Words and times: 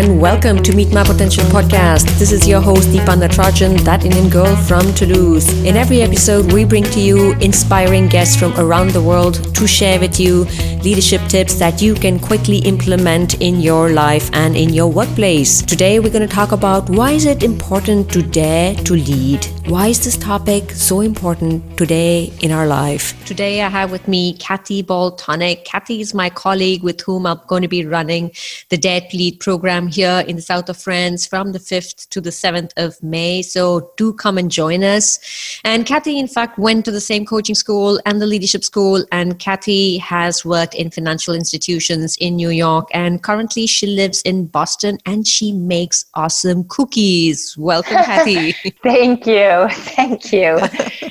and 0.00 0.18
welcome 0.18 0.62
to 0.62 0.74
Meet 0.74 0.94
My 0.94 1.04
Potential 1.04 1.44
podcast. 1.48 2.04
This 2.18 2.32
is 2.32 2.48
your 2.48 2.62
host, 2.62 2.88
Deepa 2.88 3.16
Natarajan, 3.20 3.80
that 3.80 4.02
Indian 4.02 4.30
girl 4.30 4.56
from 4.56 4.94
Toulouse. 4.94 5.52
In 5.62 5.76
every 5.76 6.00
episode, 6.00 6.54
we 6.54 6.64
bring 6.64 6.84
to 6.84 7.00
you 7.00 7.32
inspiring 7.40 8.08
guests 8.08 8.34
from 8.34 8.58
around 8.58 8.92
the 8.92 9.02
world 9.02 9.34
to 9.54 9.66
share 9.66 10.00
with 10.00 10.18
you 10.18 10.46
leadership 10.82 11.20
tips 11.28 11.58
that 11.58 11.82
you 11.82 11.92
can 11.94 12.18
quickly 12.18 12.60
implement 12.60 13.42
in 13.42 13.60
your 13.60 13.90
life 13.90 14.30
and 14.32 14.56
in 14.56 14.70
your 14.72 14.90
workplace. 14.90 15.60
Today, 15.60 16.00
we're 16.00 16.08
going 16.08 16.26
to 16.26 16.34
talk 16.34 16.52
about 16.52 16.88
why 16.88 17.10
is 17.10 17.26
it 17.26 17.42
important 17.42 18.10
to 18.12 18.22
dare 18.22 18.74
to 18.76 18.94
lead? 18.94 19.44
Why 19.66 19.88
is 19.88 20.02
this 20.02 20.16
topic 20.16 20.70
so 20.70 21.02
important 21.02 21.76
today 21.76 22.32
in 22.40 22.52
our 22.52 22.66
life? 22.66 23.22
Today, 23.26 23.60
I 23.60 23.68
have 23.68 23.92
with 23.92 24.08
me 24.08 24.32
Kathy 24.38 24.80
Ball-Tonick. 24.80 25.66
Kathy 25.66 26.00
is 26.00 26.14
my 26.14 26.30
colleague 26.30 26.82
with 26.82 27.02
whom 27.02 27.26
I'm 27.26 27.40
going 27.46 27.60
to 27.60 27.68
be 27.68 27.84
running 27.84 28.32
the 28.70 28.78
Dare 28.78 29.02
to 29.02 29.16
Lead 29.16 29.40
program 29.40 29.89
here 29.92 30.24
in 30.26 30.36
the 30.36 30.42
south 30.42 30.68
of 30.68 30.76
France 30.76 31.26
from 31.26 31.52
the 31.52 31.58
5th 31.58 32.08
to 32.10 32.20
the 32.20 32.30
7th 32.30 32.72
of 32.76 33.02
May. 33.02 33.42
So 33.42 33.92
do 33.96 34.12
come 34.12 34.38
and 34.38 34.50
join 34.50 34.82
us. 34.82 35.18
And 35.64 35.86
Kathy, 35.86 36.18
in 36.18 36.28
fact, 36.28 36.58
went 36.58 36.84
to 36.86 36.90
the 36.90 37.00
same 37.00 37.26
coaching 37.26 37.54
school 37.54 38.00
and 38.06 38.20
the 38.20 38.26
leadership 38.26 38.64
school. 38.64 39.04
And 39.12 39.38
Kathy 39.38 39.98
has 39.98 40.44
worked 40.44 40.74
in 40.74 40.90
financial 40.90 41.34
institutions 41.34 42.16
in 42.18 42.36
New 42.36 42.50
York. 42.50 42.88
And 42.92 43.22
currently 43.22 43.66
she 43.66 43.86
lives 43.86 44.22
in 44.22 44.46
Boston 44.46 44.98
and 45.06 45.26
she 45.26 45.52
makes 45.52 46.04
awesome 46.14 46.64
cookies. 46.64 47.56
Welcome, 47.58 47.96
Kathy. 47.96 48.52
Thank 48.82 49.26
you. 49.26 49.68
Thank 49.70 50.32
you. 50.32 50.58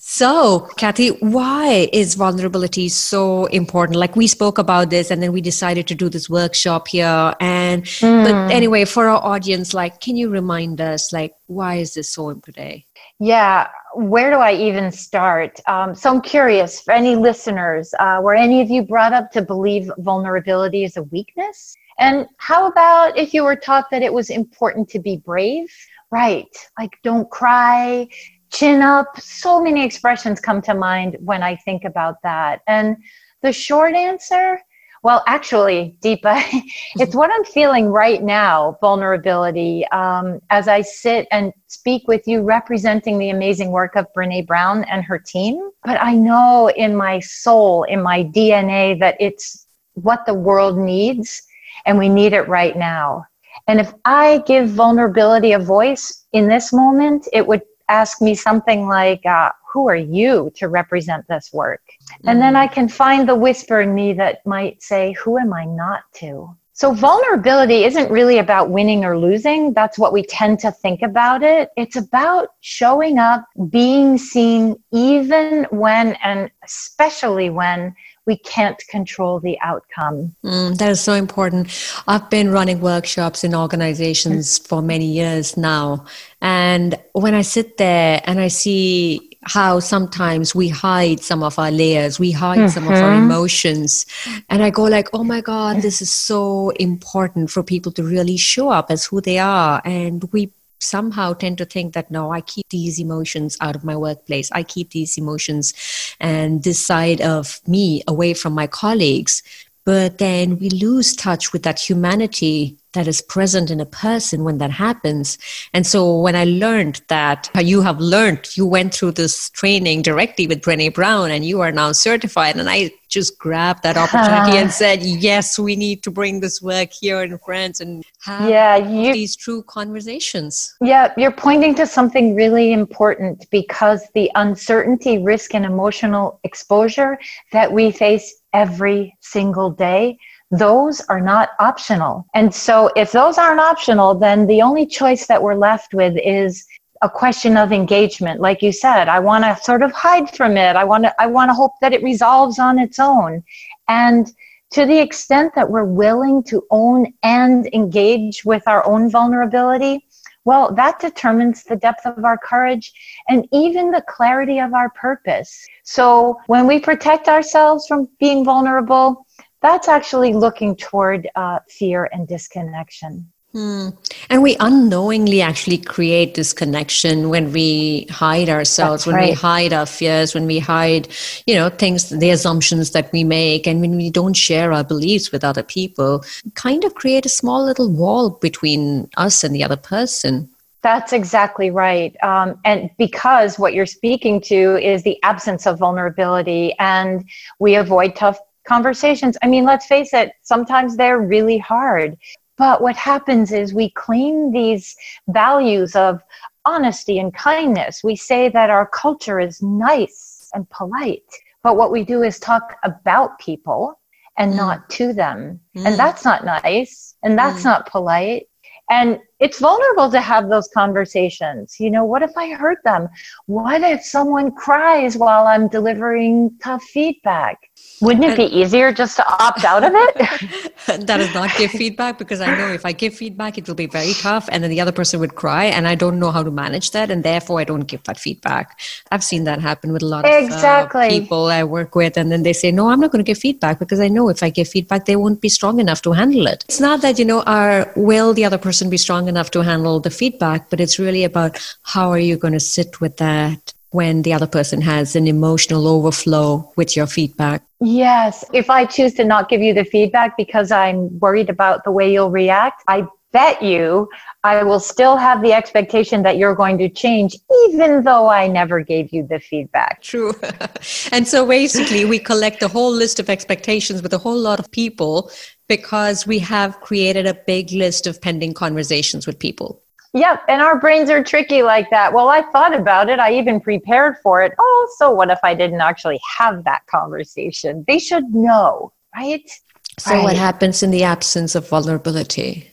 so, 0.00 0.68
Kathy, 0.76 1.08
why 1.08 1.88
is 1.92 2.14
vulnerability 2.14 2.88
so 2.88 3.46
important? 3.46 3.98
Like 3.98 4.16
we 4.16 4.26
spoke 4.26 4.58
about 4.58 4.90
this 4.90 5.10
and 5.10 5.22
then 5.22 5.32
we 5.32 5.40
decided 5.40 5.86
to 5.88 5.94
do 5.94 6.08
this 6.08 6.30
workshop 6.30 6.88
here. 6.88 7.34
And 7.40 7.84
mm. 7.84 8.24
but 8.24 8.52
anyway 8.52 8.84
for 8.84 9.08
our 9.08 9.22
audience 9.22 9.74
like 9.74 10.00
can 10.00 10.16
you 10.16 10.30
remind 10.30 10.80
us 10.80 11.12
like 11.12 11.34
why 11.46 11.76
is 11.76 11.94
this 11.94 12.10
so 12.10 12.30
important 12.30 12.44
today? 12.44 12.86
Yeah. 13.20 13.68
Where 13.94 14.30
do 14.30 14.36
i 14.36 14.52
even 14.52 14.90
start? 14.90 15.60
Um, 15.66 15.94
so 15.94 16.10
i'm 16.10 16.20
curious 16.20 16.80
for 16.80 16.92
any 16.92 17.16
listeners 17.16 17.94
uh, 17.98 18.20
were 18.22 18.34
any 18.34 18.60
of 18.60 18.70
you 18.70 18.82
brought 18.82 19.12
up 19.12 19.30
to 19.32 19.42
believe 19.42 19.90
vulnerability 19.98 20.84
is 20.84 20.96
a 20.96 21.02
weakness? 21.04 21.74
And 21.98 22.26
how 22.38 22.66
about 22.66 23.16
if 23.16 23.32
you 23.34 23.44
were 23.44 23.56
taught 23.56 23.90
that 23.90 24.02
it 24.02 24.12
was 24.12 24.30
important 24.30 24.88
to 24.90 24.98
be 24.98 25.16
brave? 25.18 25.68
Right. 26.10 26.54
Like 26.78 26.92
don't 27.02 27.28
cry 27.30 28.08
chin 28.54 28.80
up 28.82 29.20
so 29.20 29.60
many 29.60 29.84
expressions 29.84 30.40
come 30.40 30.62
to 30.62 30.74
mind 30.74 31.16
when 31.20 31.42
i 31.42 31.54
think 31.56 31.84
about 31.84 32.16
that 32.22 32.60
and 32.66 32.96
the 33.42 33.52
short 33.52 33.94
answer 33.94 34.58
well, 35.04 35.22
actually, 35.26 35.96
Deepa, 36.00 36.42
it's 36.94 37.14
what 37.14 37.30
I'm 37.30 37.44
feeling 37.44 37.88
right 37.88 38.22
now 38.22 38.78
vulnerability. 38.80 39.86
Um, 39.88 40.40
as 40.48 40.66
I 40.66 40.80
sit 40.80 41.28
and 41.30 41.52
speak 41.66 42.08
with 42.08 42.26
you, 42.26 42.40
representing 42.40 43.18
the 43.18 43.28
amazing 43.28 43.70
work 43.70 43.96
of 43.96 44.06
Brene 44.16 44.46
Brown 44.46 44.82
and 44.84 45.04
her 45.04 45.18
team. 45.18 45.70
But 45.84 46.02
I 46.02 46.14
know 46.14 46.70
in 46.70 46.96
my 46.96 47.20
soul, 47.20 47.82
in 47.82 48.02
my 48.02 48.24
DNA, 48.24 48.98
that 48.98 49.18
it's 49.20 49.66
what 49.92 50.24
the 50.24 50.32
world 50.32 50.78
needs, 50.78 51.42
and 51.84 51.98
we 51.98 52.08
need 52.08 52.32
it 52.32 52.48
right 52.48 52.74
now. 52.74 53.26
And 53.68 53.80
if 53.80 53.92
I 54.06 54.42
give 54.46 54.70
vulnerability 54.70 55.52
a 55.52 55.58
voice 55.58 56.24
in 56.32 56.48
this 56.48 56.72
moment, 56.72 57.28
it 57.30 57.46
would 57.46 57.60
ask 57.88 58.20
me 58.20 58.34
something 58.34 58.86
like, 58.86 59.24
uh, 59.26 59.50
Who 59.72 59.88
are 59.88 59.96
you 59.96 60.52
to 60.56 60.68
represent 60.68 61.26
this 61.28 61.52
work? 61.52 61.82
And 62.24 62.40
then 62.40 62.56
I 62.56 62.66
can 62.66 62.88
find 62.88 63.28
the 63.28 63.34
whisper 63.34 63.80
in 63.80 63.94
me 63.94 64.12
that 64.14 64.44
might 64.46 64.82
say, 64.82 65.12
Who 65.12 65.38
am 65.38 65.52
I 65.52 65.64
not 65.64 66.04
to? 66.14 66.56
So, 66.76 66.92
vulnerability 66.92 67.84
isn't 67.84 68.10
really 68.10 68.38
about 68.38 68.70
winning 68.70 69.04
or 69.04 69.16
losing. 69.16 69.72
That's 69.74 69.96
what 69.96 70.12
we 70.12 70.24
tend 70.24 70.58
to 70.60 70.72
think 70.72 71.02
about 71.02 71.44
it. 71.44 71.70
It's 71.76 71.94
about 71.94 72.48
showing 72.62 73.20
up, 73.20 73.46
being 73.68 74.18
seen, 74.18 74.74
even 74.90 75.68
when 75.70 76.14
and 76.14 76.50
especially 76.64 77.48
when 77.48 77.94
we 78.26 78.36
can't 78.38 78.82
control 78.88 79.38
the 79.38 79.58
outcome. 79.60 80.34
Mm, 80.44 80.78
that 80.78 80.90
is 80.90 81.00
so 81.00 81.12
important. 81.12 81.68
I've 82.08 82.30
been 82.30 82.50
running 82.50 82.80
workshops 82.80 83.44
in 83.44 83.54
organizations 83.54 84.58
for 84.58 84.80
many 84.82 85.06
years 85.06 85.56
now. 85.56 86.06
And 86.40 86.98
when 87.12 87.34
I 87.34 87.42
sit 87.42 87.76
there 87.76 88.22
and 88.24 88.40
I 88.40 88.48
see 88.48 89.30
how 89.46 89.78
sometimes 89.78 90.54
we 90.54 90.68
hide 90.68 91.20
some 91.20 91.42
of 91.42 91.58
our 91.58 91.70
layers 91.70 92.18
we 92.18 92.30
hide 92.32 92.58
mm-hmm. 92.58 92.68
some 92.68 92.84
of 92.84 92.92
our 92.92 93.12
mm-hmm. 93.12 93.24
emotions 93.24 94.06
and 94.48 94.62
i 94.62 94.70
go 94.70 94.84
like 94.84 95.08
oh 95.12 95.22
my 95.22 95.40
god 95.42 95.82
this 95.82 96.00
is 96.00 96.10
so 96.10 96.70
important 96.70 97.50
for 97.50 97.62
people 97.62 97.92
to 97.92 98.02
really 98.02 98.38
show 98.38 98.70
up 98.70 98.90
as 98.90 99.04
who 99.04 99.20
they 99.20 99.38
are 99.38 99.82
and 99.84 100.24
we 100.32 100.50
somehow 100.80 101.32
tend 101.32 101.58
to 101.58 101.64
think 101.64 101.94
that 101.94 102.10
no 102.10 102.30
i 102.30 102.40
keep 102.40 102.68
these 102.68 102.98
emotions 103.00 103.56
out 103.60 103.76
of 103.76 103.84
my 103.84 103.96
workplace. 103.96 104.50
I 104.52 104.62
keep 104.62 104.90
these 104.90 105.16
emotions 105.18 105.72
and 106.20 106.62
this 106.62 106.84
side 106.84 107.20
of 107.20 107.60
me 107.66 108.02
away 108.06 108.34
from 108.34 108.52
my 108.52 108.66
colleagues. 108.66 109.42
But 109.84 110.18
then 110.18 110.58
we 110.58 110.70
lose 110.70 111.14
touch 111.14 111.52
with 111.52 111.62
that 111.64 111.78
humanity 111.78 112.78
that 112.94 113.06
is 113.06 113.20
present 113.20 113.70
in 113.70 113.80
a 113.80 113.86
person 113.86 114.44
when 114.44 114.58
that 114.58 114.70
happens. 114.70 115.38
And 115.72 115.86
so 115.86 116.18
when 116.20 116.34
I 116.34 116.44
learned 116.44 117.02
that 117.08 117.50
you 117.60 117.82
have 117.82 118.00
learned, 118.00 118.56
you 118.56 118.66
went 118.66 118.94
through 118.94 119.12
this 119.12 119.50
training 119.50 120.02
directly 120.02 120.46
with 120.46 120.62
Brene 120.62 120.94
Brown 120.94 121.30
and 121.30 121.44
you 121.44 121.60
are 121.60 121.72
now 121.72 121.92
certified. 121.92 122.56
And 122.56 122.70
I 122.70 122.90
just 123.08 123.38
grabbed 123.38 123.82
that 123.82 123.96
opportunity 123.96 124.58
and 124.58 124.70
said, 124.82 125.02
yes, 125.02 125.58
we 125.58 125.76
need 125.76 126.02
to 126.02 126.10
bring 126.10 126.40
this 126.40 126.62
work 126.62 126.92
here 126.92 127.22
in 127.22 127.38
France 127.38 127.80
and 127.80 128.04
have 128.22 128.48
yeah, 128.48 128.76
you, 128.76 129.12
these 129.12 129.36
true 129.36 129.62
conversations. 129.62 130.74
Yeah, 130.80 131.12
you're 131.16 131.30
pointing 131.30 131.74
to 131.76 131.86
something 131.86 132.34
really 132.34 132.72
important 132.72 133.46
because 133.50 134.02
the 134.14 134.30
uncertainty, 134.34 135.18
risk, 135.18 135.54
and 135.54 135.64
emotional 135.64 136.40
exposure 136.44 137.18
that 137.52 137.72
we 137.72 137.90
face 137.90 138.40
every 138.52 139.16
single 139.20 139.70
day 139.70 140.16
those 140.58 141.00
are 141.08 141.20
not 141.20 141.50
optional. 141.58 142.26
And 142.34 142.54
so 142.54 142.90
if 142.96 143.12
those 143.12 143.38
aren't 143.38 143.60
optional, 143.60 144.14
then 144.14 144.46
the 144.46 144.62
only 144.62 144.86
choice 144.86 145.26
that 145.26 145.42
we're 145.42 145.54
left 145.54 145.94
with 145.94 146.16
is 146.22 146.66
a 147.02 147.08
question 147.08 147.56
of 147.56 147.72
engagement. 147.72 148.40
Like 148.40 148.62
you 148.62 148.72
said, 148.72 149.08
I 149.08 149.18
want 149.18 149.44
to 149.44 149.62
sort 149.62 149.82
of 149.82 149.92
hide 149.92 150.30
from 150.30 150.56
it. 150.56 150.76
I 150.76 150.84
want 150.84 151.04
to 151.04 151.20
I 151.20 151.26
want 151.26 151.50
to 151.50 151.54
hope 151.54 151.72
that 151.80 151.92
it 151.92 152.02
resolves 152.02 152.58
on 152.58 152.78
its 152.78 152.98
own. 152.98 153.42
And 153.88 154.32
to 154.70 154.86
the 154.86 154.98
extent 154.98 155.52
that 155.54 155.70
we're 155.70 155.84
willing 155.84 156.42
to 156.44 156.64
own 156.70 157.12
and 157.22 157.68
engage 157.72 158.44
with 158.44 158.62
our 158.66 158.84
own 158.86 159.10
vulnerability, 159.10 160.06
well, 160.44 160.74
that 160.74 160.98
determines 160.98 161.64
the 161.64 161.76
depth 161.76 162.04
of 162.06 162.24
our 162.24 162.38
courage 162.38 162.92
and 163.28 163.46
even 163.52 163.90
the 163.90 164.02
clarity 164.08 164.58
of 164.58 164.74
our 164.74 164.90
purpose. 164.90 165.66
So 165.84 166.38
when 166.46 166.66
we 166.66 166.80
protect 166.80 167.28
ourselves 167.28 167.86
from 167.86 168.08
being 168.18 168.44
vulnerable, 168.44 169.26
that's 169.64 169.88
actually 169.88 170.34
looking 170.34 170.76
toward 170.76 171.26
uh, 171.36 171.58
fear 171.70 172.10
and 172.12 172.28
disconnection. 172.28 173.32
Hmm. 173.52 173.90
And 174.28 174.42
we 174.42 174.56
unknowingly 174.60 175.40
actually 175.40 175.78
create 175.78 176.34
this 176.34 176.52
connection 176.52 177.30
when 177.30 177.50
we 177.50 178.06
hide 178.10 178.50
ourselves, 178.50 179.06
when 179.06 179.16
we 179.16 179.32
hide 179.32 179.72
our 179.72 179.86
fears, 179.86 180.34
when 180.34 180.44
we 180.44 180.58
hide, 180.58 181.08
you 181.46 181.54
know, 181.54 181.70
things, 181.70 182.10
the 182.10 182.28
assumptions 182.30 182.90
that 182.90 183.10
we 183.12 183.24
make, 183.24 183.66
and 183.66 183.80
when 183.80 183.96
we 183.96 184.10
don't 184.10 184.34
share 184.34 184.72
our 184.72 184.84
beliefs 184.84 185.32
with 185.32 185.44
other 185.44 185.62
people, 185.62 186.24
kind 186.54 186.84
of 186.84 186.94
create 186.94 187.24
a 187.24 187.30
small 187.30 187.64
little 187.64 187.90
wall 187.90 188.30
between 188.30 189.08
us 189.16 189.44
and 189.44 189.54
the 189.54 189.64
other 189.64 189.78
person. 189.78 190.50
That's 190.82 191.14
exactly 191.14 191.70
right. 191.70 192.14
Um, 192.22 192.60
and 192.66 192.90
because 192.98 193.58
what 193.58 193.72
you're 193.72 193.86
speaking 193.86 194.42
to 194.42 194.76
is 194.84 195.04
the 195.04 195.16
absence 195.22 195.66
of 195.66 195.78
vulnerability, 195.78 196.74
and 196.78 197.24
we 197.58 197.76
avoid 197.76 198.14
tough 198.14 198.38
conversations. 198.66 199.36
I 199.42 199.46
mean, 199.46 199.64
let's 199.64 199.86
face 199.86 200.12
it, 200.12 200.32
sometimes 200.42 200.96
they're 200.96 201.20
really 201.20 201.58
hard. 201.58 202.16
But 202.56 202.82
what 202.82 202.96
happens 202.96 203.52
is 203.52 203.74
we 203.74 203.90
claim 203.90 204.52
these 204.52 204.94
values 205.28 205.96
of 205.96 206.20
honesty 206.64 207.18
and 207.18 207.34
kindness. 207.34 208.02
We 208.04 208.16
say 208.16 208.48
that 208.48 208.70
our 208.70 208.86
culture 208.86 209.40
is 209.40 209.62
nice 209.62 210.50
and 210.54 210.68
polite. 210.70 211.22
But 211.62 211.76
what 211.76 211.90
we 211.90 212.04
do 212.04 212.22
is 212.22 212.38
talk 212.38 212.76
about 212.84 213.38
people 213.38 213.98
and 214.36 214.52
mm. 214.52 214.56
not 214.56 214.88
to 214.90 215.12
them. 215.12 215.60
Mm. 215.76 215.86
And 215.86 215.98
that's 215.98 216.24
not 216.24 216.44
nice 216.44 217.16
and 217.22 217.38
that's 217.38 217.62
mm. 217.62 217.64
not 217.64 217.90
polite. 217.90 218.46
And 218.90 219.18
it's 219.40 219.58
vulnerable 219.58 220.10
to 220.10 220.20
have 220.20 220.48
those 220.48 220.68
conversations. 220.68 221.76
You 221.80 221.90
know, 221.90 222.04
what 222.04 222.22
if 222.22 222.36
I 222.36 222.50
hurt 222.50 222.78
them? 222.84 223.08
What 223.46 223.82
if 223.82 224.02
someone 224.02 224.52
cries 224.52 225.16
while 225.16 225.46
I'm 225.46 225.68
delivering 225.68 226.56
tough 226.62 226.82
feedback? 226.84 227.58
Wouldn't 228.00 228.24
it 228.24 228.36
be 228.36 228.44
easier 228.44 228.92
just 228.92 229.16
to 229.16 229.24
opt 229.42 229.64
out 229.64 229.82
of 229.82 229.92
it? 229.94 230.76
that 231.06 231.20
is 231.20 231.32
not 231.32 231.50
give 231.56 231.70
feedback 231.70 232.18
because 232.18 232.40
I 232.40 232.54
know 232.56 232.68
if 232.72 232.84
I 232.84 232.92
give 232.92 233.14
feedback, 233.14 233.56
it 233.56 233.66
will 233.66 233.74
be 233.74 233.86
very 233.86 234.12
tough 234.14 234.48
and 234.50 234.62
then 234.62 234.70
the 234.70 234.80
other 234.80 234.92
person 234.92 235.20
would 235.20 235.34
cry 235.34 235.64
and 235.66 235.88
I 235.88 235.94
don't 235.94 236.18
know 236.18 236.30
how 236.30 236.42
to 236.42 236.50
manage 236.50 236.90
that 236.90 237.10
and 237.10 237.24
therefore 237.24 237.60
I 237.60 237.64
don't 237.64 237.82
give 237.82 238.02
that 238.04 238.18
feedback. 238.18 238.78
I've 239.10 239.24
seen 239.24 239.44
that 239.44 239.60
happen 239.60 239.92
with 239.92 240.02
a 240.02 240.06
lot 240.06 240.24
of 240.24 240.30
uh, 240.30 240.36
exactly. 240.36 241.06
uh, 241.06 241.08
people 241.08 241.46
I 241.46 241.64
work 241.64 241.94
with 241.94 242.16
and 242.16 242.30
then 242.30 242.42
they 242.42 242.52
say, 242.52 242.70
no, 242.70 242.88
I'm 242.90 243.00
not 243.00 243.10
going 243.10 243.24
to 243.24 243.28
give 243.28 243.38
feedback 243.38 243.78
because 243.78 244.00
I 244.00 244.08
know 244.08 244.28
if 244.28 244.42
I 244.42 244.50
give 244.50 244.68
feedback, 244.68 245.06
they 245.06 245.16
won't 245.16 245.40
be 245.40 245.48
strong 245.48 245.80
enough 245.80 246.02
to 246.02 246.12
handle 246.12 246.46
it. 246.46 246.64
It's 246.68 246.80
not 246.80 247.00
that, 247.02 247.18
you 247.18 247.24
know, 247.24 247.42
are, 247.42 247.92
will 247.96 248.34
the 248.34 248.44
other 248.44 248.58
person 248.58 248.90
be 248.90 248.98
strong 249.24 249.28
enough 249.28 249.50
to 249.50 249.62
handle 249.62 250.00
the 250.00 250.10
feedback, 250.10 250.68
but 250.70 250.80
it's 250.80 250.98
really 250.98 251.24
about 251.24 251.58
how 251.82 252.10
are 252.10 252.18
you 252.18 252.36
going 252.36 252.52
to 252.52 252.60
sit 252.60 253.00
with 253.00 253.16
that 253.16 253.72
when 253.90 254.22
the 254.22 254.34
other 254.34 254.46
person 254.46 254.82
has 254.82 255.16
an 255.16 255.26
emotional 255.26 255.86
overflow 255.86 256.72
with 256.76 256.96
your 256.96 257.06
feedback. 257.06 257.62
Yes. 257.80 258.44
If 258.52 258.68
I 258.68 258.86
choose 258.86 259.14
to 259.14 259.24
not 259.24 259.48
give 259.48 259.62
you 259.62 259.72
the 259.72 259.84
feedback 259.84 260.36
because 260.36 260.70
I'm 260.70 261.18
worried 261.20 261.48
about 261.48 261.84
the 261.84 261.92
way 261.92 262.12
you'll 262.12 262.30
react, 262.30 262.82
I 262.88 263.06
bet 263.32 263.62
you 263.62 264.08
I 264.44 264.62
will 264.62 264.80
still 264.80 265.16
have 265.16 265.42
the 265.42 265.52
expectation 265.52 266.22
that 266.22 266.36
you're 266.36 266.54
going 266.54 266.78
to 266.78 266.88
change, 266.88 267.36
even 267.64 268.04
though 268.04 268.28
I 268.28 268.46
never 268.46 268.80
gave 268.80 269.12
you 269.12 269.26
the 269.26 269.40
feedback. 269.40 270.02
True. 270.02 270.34
and 271.12 271.26
so 271.26 271.46
basically, 271.46 272.04
we 272.04 272.18
collect 272.18 272.62
a 272.62 272.68
whole 272.68 272.92
list 272.92 273.18
of 273.20 273.30
expectations 273.30 274.02
with 274.02 274.12
a 274.12 274.18
whole 274.18 274.38
lot 274.38 274.58
of 274.60 274.70
people 274.70 275.30
because 275.68 276.26
we 276.26 276.38
have 276.40 276.80
created 276.80 277.26
a 277.26 277.34
big 277.34 277.72
list 277.72 278.06
of 278.06 278.20
pending 278.20 278.54
conversations 278.54 279.26
with 279.26 279.38
people. 279.38 279.82
Yep, 280.12 280.42
and 280.48 280.62
our 280.62 280.78
brains 280.78 281.10
are 281.10 281.24
tricky 281.24 281.64
like 281.64 281.90
that. 281.90 282.12
Well, 282.12 282.28
I 282.28 282.42
thought 282.52 282.72
about 282.72 283.10
it. 283.10 283.18
I 283.18 283.32
even 283.34 283.60
prepared 283.60 284.16
for 284.22 284.42
it. 284.42 284.52
Oh, 284.60 284.94
so 284.96 285.10
what 285.10 285.28
if 285.28 285.40
I 285.42 285.54
didn't 285.54 285.80
actually 285.80 286.20
have 286.38 286.62
that 286.64 286.86
conversation? 286.86 287.84
They 287.88 287.98
should 287.98 288.32
know, 288.32 288.92
right? 289.16 289.50
So, 289.98 290.14
right. 290.14 290.22
what 290.22 290.36
happens 290.36 290.84
in 290.84 290.92
the 290.92 291.02
absence 291.02 291.56
of 291.56 291.68
vulnerability? 291.68 292.70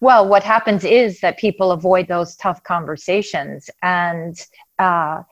Well, 0.00 0.28
what 0.28 0.44
happens 0.44 0.84
is 0.84 1.18
that 1.20 1.36
people 1.36 1.72
avoid 1.72 2.06
those 2.06 2.36
tough 2.36 2.62
conversations, 2.62 3.68
and 3.82 4.40
uh, 4.78 5.22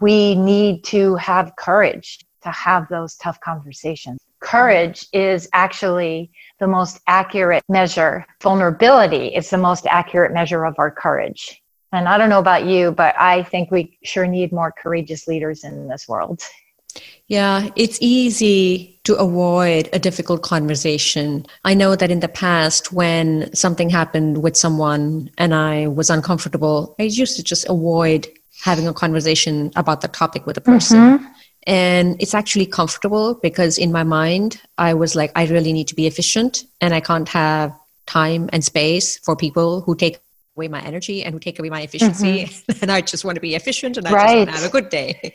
we 0.00 0.34
need 0.34 0.84
to 0.84 1.14
have 1.16 1.56
courage 1.56 2.25
to 2.46 2.52
have 2.52 2.88
those 2.88 3.16
tough 3.16 3.40
conversations. 3.40 4.20
Courage 4.40 5.06
is 5.12 5.48
actually 5.52 6.30
the 6.60 6.66
most 6.66 7.00
accurate 7.06 7.64
measure. 7.68 8.24
Vulnerability 8.40 9.34
is 9.34 9.50
the 9.50 9.58
most 9.58 9.86
accurate 9.86 10.32
measure 10.32 10.64
of 10.64 10.74
our 10.78 10.90
courage. 10.90 11.62
And 11.92 12.08
I 12.08 12.18
don't 12.18 12.28
know 12.28 12.38
about 12.38 12.64
you, 12.64 12.92
but 12.92 13.14
I 13.18 13.42
think 13.42 13.70
we 13.70 13.98
sure 14.04 14.26
need 14.26 14.52
more 14.52 14.72
courageous 14.72 15.26
leaders 15.26 15.64
in 15.64 15.88
this 15.88 16.06
world. 16.08 16.42
Yeah, 17.26 17.68
it's 17.76 17.98
easy 18.00 19.00
to 19.04 19.16
avoid 19.16 19.88
a 19.92 19.98
difficult 19.98 20.42
conversation. 20.42 21.44
I 21.64 21.74
know 21.74 21.96
that 21.96 22.10
in 22.10 22.20
the 22.20 22.28
past, 22.28 22.92
when 22.92 23.52
something 23.54 23.90
happened 23.90 24.42
with 24.42 24.56
someone 24.56 25.30
and 25.36 25.54
I 25.54 25.88
was 25.88 26.10
uncomfortable, 26.10 26.94
I 26.98 27.04
used 27.04 27.36
to 27.36 27.42
just 27.42 27.68
avoid 27.68 28.28
having 28.62 28.88
a 28.88 28.94
conversation 28.94 29.70
about 29.76 30.00
the 30.00 30.08
topic 30.08 30.46
with 30.46 30.56
a 30.56 30.60
person. 30.60 30.98
Mm-hmm. 30.98 31.26
And 31.66 32.20
it's 32.22 32.34
actually 32.34 32.66
comfortable 32.66 33.34
because 33.34 33.76
in 33.76 33.90
my 33.90 34.04
mind, 34.04 34.60
I 34.78 34.94
was 34.94 35.16
like, 35.16 35.32
I 35.34 35.46
really 35.46 35.72
need 35.72 35.88
to 35.88 35.96
be 35.96 36.06
efficient 36.06 36.64
and 36.80 36.94
I 36.94 37.00
can't 37.00 37.28
have 37.28 37.76
time 38.06 38.48
and 38.52 38.64
space 38.64 39.18
for 39.18 39.34
people 39.34 39.80
who 39.80 39.96
take 39.96 40.20
away 40.56 40.68
my 40.68 40.80
energy 40.82 41.24
and 41.24 41.34
who 41.34 41.40
take 41.40 41.58
away 41.58 41.68
my 41.68 41.82
efficiency. 41.82 42.44
Mm-hmm. 42.44 42.78
and 42.82 42.92
I 42.92 43.00
just 43.00 43.24
want 43.24 43.34
to 43.34 43.40
be 43.40 43.56
efficient 43.56 43.96
and 43.96 44.06
I 44.06 44.12
right. 44.12 44.24
just 44.24 44.36
want 44.36 44.48
to 44.48 44.56
have 44.56 44.64
a 44.64 44.72
good 44.72 44.88
day. 44.88 45.34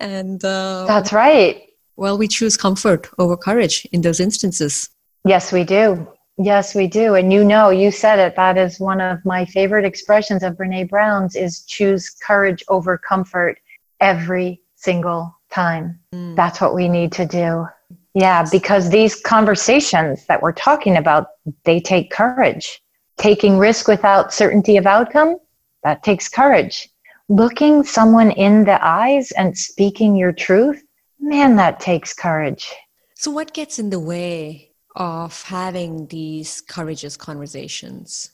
And 0.00 0.44
uh, 0.44 0.84
that's 0.86 1.12
right. 1.12 1.62
Well, 1.96 2.18
we 2.18 2.28
choose 2.28 2.56
comfort 2.56 3.08
over 3.18 3.36
courage 3.36 3.86
in 3.92 4.02
those 4.02 4.20
instances. 4.20 4.90
Yes, 5.24 5.52
we 5.52 5.64
do. 5.64 6.06
Yes, 6.38 6.74
we 6.74 6.86
do. 6.86 7.14
And 7.14 7.32
you 7.32 7.42
know, 7.42 7.70
you 7.70 7.90
said 7.90 8.18
it. 8.18 8.36
That 8.36 8.58
is 8.58 8.78
one 8.78 9.00
of 9.00 9.24
my 9.24 9.46
favorite 9.46 9.86
expressions 9.86 10.42
of 10.42 10.54
Brene 10.54 10.88
Brown's 10.90 11.34
is 11.34 11.62
choose 11.62 12.10
courage 12.10 12.62
over 12.68 12.98
comfort 12.98 13.58
every 14.00 14.60
single 14.74 15.35
time. 15.56 15.98
Mm. 16.14 16.36
That's 16.36 16.60
what 16.60 16.74
we 16.74 16.88
need 16.88 17.12
to 17.12 17.26
do. 17.26 17.66
Yeah, 18.14 18.44
because 18.50 18.90
these 18.90 19.14
conversations 19.20 20.26
that 20.26 20.42
we're 20.42 20.52
talking 20.68 20.96
about, 20.96 21.28
they 21.64 21.80
take 21.80 22.10
courage. 22.10 22.80
Taking 23.16 23.58
risk 23.58 23.88
without 23.88 24.32
certainty 24.32 24.76
of 24.76 24.86
outcome, 24.86 25.36
that 25.82 26.02
takes 26.02 26.28
courage. 26.28 26.88
Looking 27.28 27.82
someone 27.82 28.30
in 28.30 28.64
the 28.64 28.78
eyes 28.84 29.32
and 29.32 29.56
speaking 29.56 30.16
your 30.16 30.32
truth, 30.32 30.82
man, 31.18 31.56
that 31.56 31.80
takes 31.80 32.12
courage. 32.12 32.64
So, 33.14 33.30
what 33.30 33.54
gets 33.54 33.78
in 33.78 33.88
the 33.90 34.00
way 34.14 34.72
of 34.94 35.42
having 35.44 36.06
these 36.08 36.60
courageous 36.60 37.16
conversations? 37.16 38.30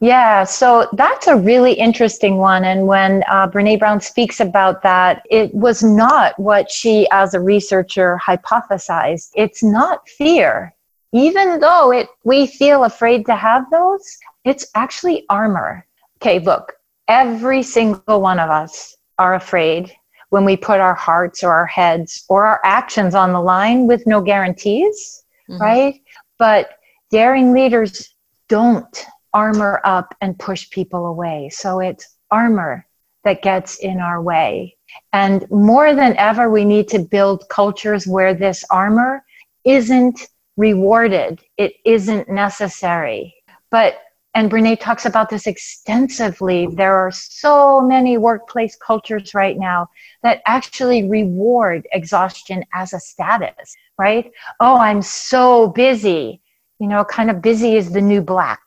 Yeah, 0.00 0.44
so 0.44 0.88
that's 0.92 1.26
a 1.26 1.36
really 1.36 1.72
interesting 1.72 2.36
one. 2.36 2.64
And 2.64 2.86
when 2.86 3.24
uh, 3.28 3.48
Brene 3.48 3.78
Brown 3.78 4.00
speaks 4.00 4.40
about 4.40 4.82
that, 4.82 5.22
it 5.30 5.52
was 5.54 5.82
not 5.82 6.38
what 6.38 6.70
she, 6.70 7.08
as 7.10 7.34
a 7.34 7.40
researcher, 7.40 8.20
hypothesized. 8.24 9.30
It's 9.34 9.62
not 9.62 10.08
fear. 10.08 10.74
Even 11.12 11.60
though 11.60 11.90
it, 11.92 12.08
we 12.24 12.46
feel 12.46 12.84
afraid 12.84 13.26
to 13.26 13.34
have 13.34 13.64
those, 13.70 14.04
it's 14.44 14.66
actually 14.74 15.24
armor. 15.30 15.86
Okay, 16.18 16.38
look, 16.38 16.74
every 17.08 17.62
single 17.62 18.20
one 18.20 18.38
of 18.38 18.50
us 18.50 18.96
are 19.18 19.34
afraid 19.34 19.92
when 20.30 20.44
we 20.44 20.56
put 20.56 20.80
our 20.80 20.94
hearts 20.94 21.42
or 21.42 21.52
our 21.52 21.66
heads 21.66 22.24
or 22.28 22.46
our 22.46 22.60
actions 22.64 23.14
on 23.14 23.32
the 23.32 23.40
line 23.40 23.86
with 23.86 24.06
no 24.06 24.20
guarantees, 24.20 25.24
mm-hmm. 25.48 25.62
right? 25.62 26.00
But 26.38 26.70
daring 27.10 27.52
leaders 27.52 28.14
don't 28.48 29.06
armor 29.36 29.82
up 29.84 30.14
and 30.22 30.38
push 30.38 30.70
people 30.70 31.06
away. 31.06 31.50
So 31.52 31.80
it's 31.80 32.16
armor 32.30 32.86
that 33.24 33.42
gets 33.42 33.78
in 33.80 34.00
our 34.00 34.22
way. 34.22 34.78
And 35.12 35.48
more 35.50 35.94
than 35.94 36.16
ever, 36.16 36.48
we 36.48 36.64
need 36.64 36.88
to 36.88 36.98
build 36.98 37.44
cultures 37.50 38.06
where 38.06 38.32
this 38.32 38.64
armor 38.70 39.22
isn't 39.64 40.28
rewarded, 40.56 41.42
it 41.58 41.74
isn't 41.84 42.30
necessary. 42.30 43.34
But 43.70 43.98
and 44.34 44.50
Brene 44.50 44.78
talks 44.78 45.06
about 45.06 45.30
this 45.30 45.46
extensively. 45.46 46.66
There 46.66 46.94
are 46.94 47.10
so 47.10 47.80
many 47.80 48.18
workplace 48.18 48.76
cultures 48.76 49.34
right 49.34 49.58
now 49.58 49.88
that 50.22 50.42
actually 50.46 51.08
reward 51.08 51.86
exhaustion 51.92 52.62
as 52.74 52.92
a 52.92 53.00
status, 53.00 53.74
right? 53.98 54.30
Oh, 54.60 54.76
I'm 54.76 55.00
so 55.00 55.68
busy. 55.68 56.42
You 56.78 56.86
know, 56.86 57.02
kind 57.04 57.30
of 57.30 57.40
busy 57.40 57.76
is 57.76 57.92
the 57.92 58.02
new 58.02 58.20
black, 58.20 58.60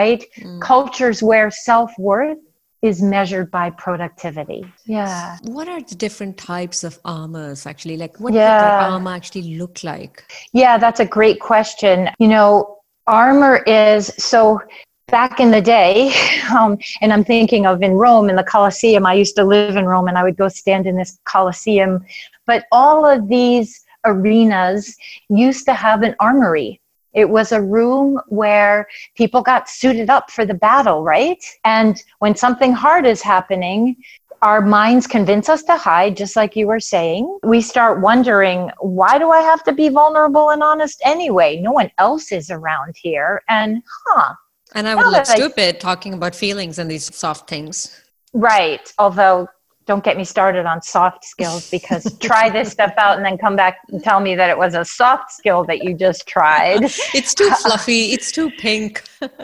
right? 0.00 0.22
Mm. 0.40 0.60
Cultures 0.60 1.18
where 1.22 1.48
self 1.70 1.90
worth 1.98 2.42
is 2.88 3.00
measured 3.00 3.48
by 3.58 3.66
productivity. 3.70 4.62
Yeah. 4.84 5.38
What 5.56 5.68
are 5.68 5.82
the 5.90 5.94
different 5.94 6.36
types 6.36 6.84
of 6.88 6.98
armors 7.04 7.64
actually? 7.70 7.96
Like, 7.96 8.14
what 8.24 8.34
yeah. 8.34 8.60
does 8.60 8.92
armor 8.92 9.14
actually 9.18 9.56
look 9.60 9.76
like? 9.92 10.14
Yeah, 10.52 10.74
that's 10.84 11.00
a 11.06 11.08
great 11.18 11.38
question. 11.40 11.96
You 12.18 12.28
know, 12.34 12.78
armor 13.06 13.54
is 13.88 14.12
so 14.32 14.60
back 15.08 15.40
in 15.44 15.50
the 15.50 15.64
day, 15.78 16.12
um, 16.58 16.72
and 17.00 17.12
I'm 17.14 17.24
thinking 17.24 17.64
of 17.70 17.82
in 17.82 17.92
Rome 18.04 18.28
in 18.28 18.36
the 18.36 18.48
Colosseum. 18.54 19.06
I 19.06 19.14
used 19.14 19.36
to 19.36 19.44
live 19.44 19.76
in 19.80 19.86
Rome 19.86 20.08
and 20.08 20.18
I 20.18 20.24
would 20.26 20.36
go 20.36 20.48
stand 20.48 20.86
in 20.86 20.96
this 20.96 21.18
Colosseum. 21.24 22.04
But 22.46 22.64
all 22.70 23.06
of 23.06 23.28
these 23.28 23.68
arenas 24.04 24.94
used 25.30 25.64
to 25.68 25.74
have 25.86 26.02
an 26.02 26.14
armory 26.20 26.80
it 27.14 27.30
was 27.30 27.52
a 27.52 27.62
room 27.62 28.20
where 28.28 28.86
people 29.14 29.40
got 29.40 29.68
suited 29.68 30.10
up 30.10 30.30
for 30.30 30.44
the 30.44 30.54
battle, 30.54 31.02
right? 31.02 31.42
And 31.64 32.02
when 32.18 32.34
something 32.34 32.72
hard 32.72 33.06
is 33.06 33.22
happening, 33.22 33.96
our 34.42 34.60
minds 34.60 35.06
convince 35.06 35.48
us 35.48 35.62
to 35.62 35.76
hide, 35.76 36.16
just 36.16 36.36
like 36.36 36.54
you 36.54 36.66
were 36.66 36.80
saying. 36.80 37.38
We 37.44 37.62
start 37.62 38.02
wondering, 38.02 38.70
why 38.80 39.18
do 39.18 39.30
I 39.30 39.40
have 39.40 39.64
to 39.64 39.72
be 39.72 39.88
vulnerable 39.88 40.50
and 40.50 40.62
honest 40.62 41.00
anyway? 41.04 41.60
No 41.60 41.72
one 41.72 41.90
else 41.98 42.30
is 42.30 42.50
around 42.50 42.94
here. 43.00 43.42
And, 43.48 43.82
huh. 44.06 44.34
And 44.74 44.86
I 44.86 44.96
would 44.96 45.06
look 45.06 45.24
stupid 45.24 45.76
I, 45.76 45.78
talking 45.78 46.12
about 46.12 46.34
feelings 46.34 46.78
and 46.78 46.90
these 46.90 47.14
soft 47.14 47.48
things. 47.48 47.98
Right. 48.34 48.92
Although 48.98 49.48
don't 49.86 50.02
get 50.02 50.16
me 50.16 50.24
started 50.24 50.66
on 50.66 50.80
soft 50.80 51.24
skills 51.24 51.70
because 51.70 52.16
try 52.20 52.48
this 52.48 52.70
stuff 52.70 52.92
out 52.96 53.16
and 53.16 53.24
then 53.24 53.36
come 53.36 53.56
back 53.56 53.78
and 53.88 54.02
tell 54.02 54.20
me 54.20 54.34
that 54.34 54.50
it 54.50 54.56
was 54.56 54.74
a 54.74 54.84
soft 54.84 55.30
skill 55.32 55.64
that 55.64 55.84
you 55.84 55.94
just 55.94 56.26
tried. 56.26 56.82
it's 57.14 57.34
too 57.34 57.50
fluffy, 57.62 58.12
it's 58.12 58.32
too 58.32 58.50
pink. 58.52 59.02